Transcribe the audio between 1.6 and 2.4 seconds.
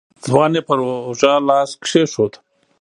کېښود.